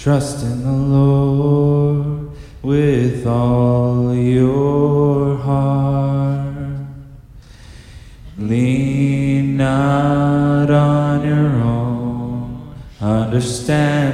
[0.00, 2.30] Trust in the Lord
[2.62, 6.54] with all your heart.
[8.38, 14.08] Lean not on your own understanding.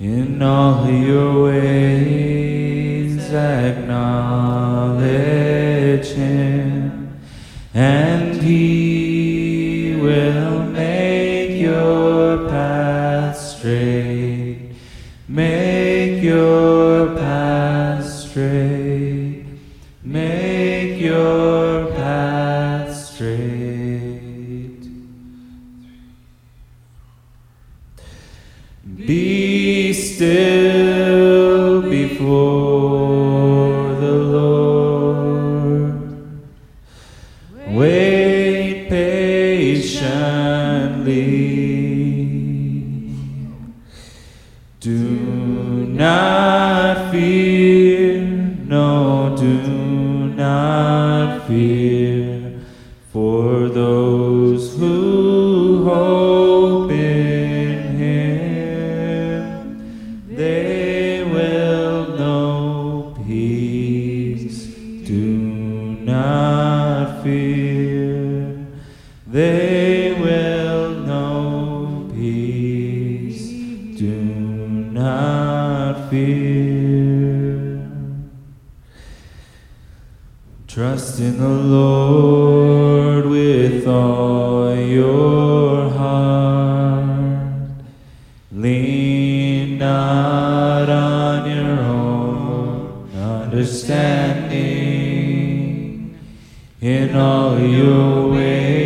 [0.00, 4.96] In all your ways acknowledge
[6.06, 7.20] Him,
[7.74, 10.95] and He will make
[15.28, 19.44] Make your path straight.
[20.04, 24.86] Make your path straight.
[28.96, 32.55] Be still before
[44.86, 52.60] Do not fear, no, do not fear,
[53.12, 64.66] for those who hope in Him, they will know peace.
[65.04, 68.56] Do not fear,
[69.26, 69.75] they
[75.06, 77.80] not fear.
[80.66, 87.70] Trust in the Lord with all your heart.
[88.50, 94.26] Lean not on your own understanding.
[96.80, 98.85] In all your ways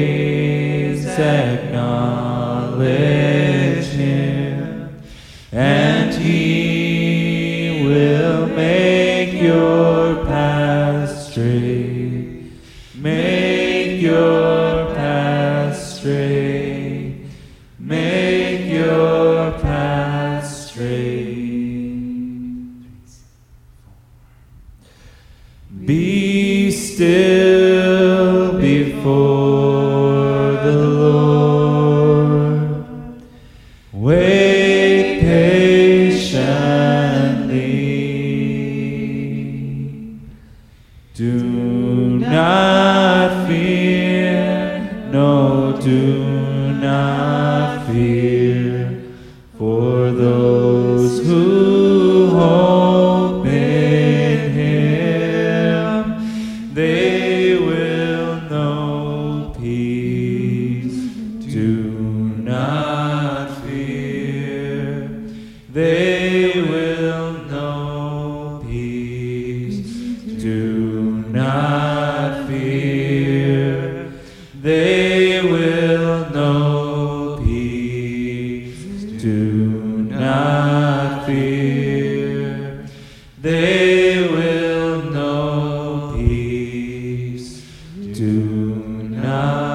[9.40, 12.52] your path straight.
[12.94, 17.26] Make your path straight.
[17.78, 21.40] Make your path straight.
[25.86, 32.42] Be still before the Lord.
[33.92, 36.89] Wait patiently.
[45.80, 49.02] Do not fear,
[49.56, 56.04] for those who hope in Him,
[56.74, 60.98] they will know peace.
[61.50, 61.92] Do
[62.36, 65.08] not fear,
[65.72, 69.86] they will know peace.
[70.42, 70.79] Do
[83.42, 87.64] they will know peace.
[88.12, 89.69] Do not